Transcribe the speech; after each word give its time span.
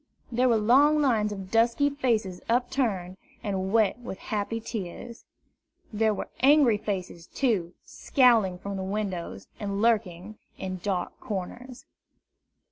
There 0.31 0.49
were 0.49 0.57
long 0.57 0.99
lines 0.99 1.31
of 1.31 1.51
dusky 1.51 1.91
faces 1.91 2.41
upturned, 2.49 3.17
and 3.43 3.71
wet 3.71 3.99
with 3.99 4.17
happy 4.17 4.59
tears. 4.59 5.25
There 5.93 6.11
were 6.11 6.29
angry 6.39 6.79
faces, 6.79 7.27
too, 7.27 7.75
scowling 7.85 8.57
from 8.57 8.89
windows, 8.89 9.45
and 9.59 9.79
lurking 9.79 10.39
in 10.57 10.79
dark 10.81 11.19
corners. 11.19 11.85